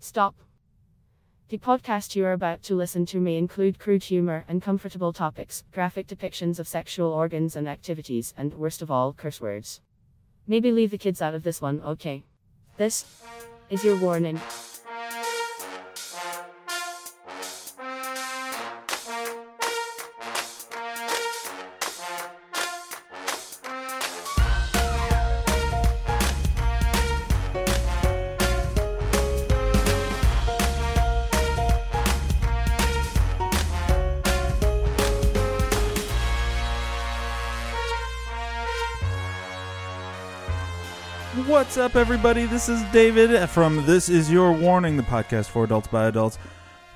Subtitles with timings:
[0.00, 0.36] Stop.
[1.48, 5.64] The podcast you are about to listen to may include crude humor, and uncomfortable topics,
[5.72, 9.80] graphic depictions of sexual organs and activities, and worst of all, curse words.
[10.46, 12.22] Maybe leave the kids out of this one, okay?
[12.76, 13.06] This
[13.70, 14.40] is your warning.
[41.48, 42.44] What's up, everybody?
[42.44, 46.38] This is David from This Is Your Warning, the podcast for adults by adults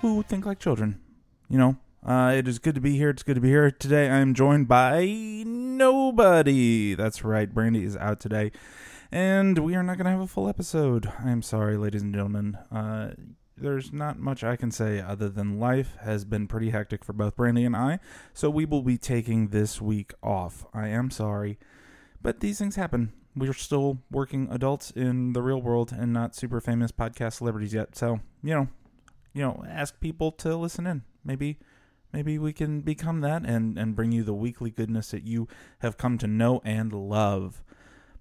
[0.03, 1.01] who think like children.
[1.49, 3.09] You know, uh, it is good to be here.
[3.09, 3.71] It's good to be here.
[3.71, 5.07] Today I am joined by
[5.47, 6.93] nobody.
[6.95, 8.53] That's right, Brandy is out today.
[9.11, 11.11] And we are not going to have a full episode.
[11.19, 12.59] I'm sorry, ladies and gentlemen.
[12.71, 13.13] Uh,
[13.57, 17.37] there's not much I can say other than life has been pretty hectic for both
[17.37, 18.01] Brandy and I,
[18.35, 20.67] so we will be taking this week off.
[20.75, 21.59] I am sorry,
[22.21, 26.61] but these things happen we're still working adults in the real world and not super
[26.61, 27.97] famous podcast celebrities yet.
[27.97, 28.69] So, you know,
[29.33, 31.03] you know, ask people to listen in.
[31.25, 31.59] Maybe
[32.13, 35.97] maybe we can become that and and bring you the weekly goodness that you have
[35.97, 37.63] come to know and love.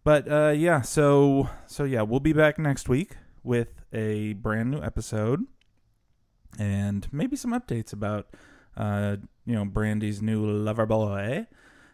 [0.04, 4.82] But uh yeah, so so yeah, we'll be back next week with a brand new
[4.82, 5.45] episode
[6.59, 8.28] and maybe some updates about
[8.78, 11.48] uh you know Brandy's new lover boy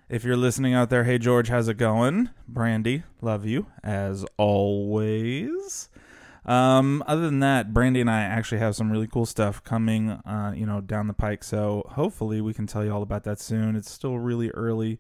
[0.09, 2.29] if you're listening out there, hey George, how's it going?
[2.47, 5.89] Brandy, love you as always.
[6.45, 10.53] Um, other than that, Brandy and I actually have some really cool stuff coming, uh,
[10.55, 11.43] you know, down the pike.
[11.43, 13.75] So hopefully we can tell you all about that soon.
[13.75, 14.99] It's still really early,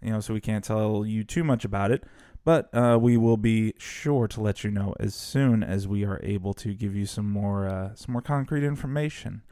[0.00, 2.04] you know, so we can't tell you too much about it.
[2.44, 6.20] But uh, we will be sure to let you know as soon as we are
[6.22, 9.42] able to give you some more, uh, some more concrete information.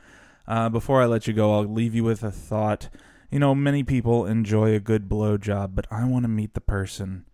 [0.47, 2.89] Uh, before I let you go, I'll leave you with a thought.
[3.33, 6.60] You know, many people enjoy a good blow job, but I want to meet the
[6.60, 7.25] person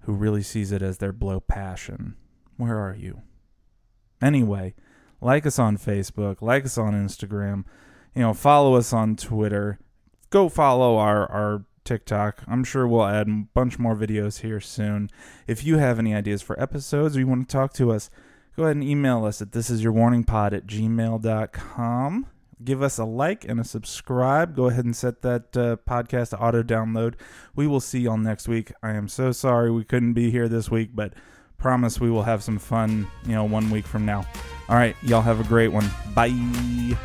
[0.00, 2.16] who really sees it as their blow passion.
[2.56, 3.20] Where are you?
[4.22, 4.74] Anyway,
[5.20, 7.64] like us on Facebook, like us on Instagram,
[8.14, 9.78] you know, follow us on Twitter.
[10.30, 12.44] Go follow our our TikTok.
[12.48, 15.10] I'm sure we'll add a bunch more videos here soon.
[15.46, 18.08] If you have any ideas for episodes or you want to talk to us,
[18.56, 22.26] go ahead and email us at thisisyourwarningpod at gmail.com
[22.64, 24.54] give us a like and a subscribe.
[24.56, 27.14] Go ahead and set that uh, podcast to auto download.
[27.54, 28.72] We will see y'all next week.
[28.82, 31.14] I am so sorry we couldn't be here this week, but
[31.58, 34.26] promise we will have some fun, you know, one week from now.
[34.68, 35.88] All right, y'all have a great one.
[36.14, 36.96] Bye.